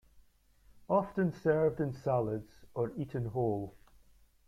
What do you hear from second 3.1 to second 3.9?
whole.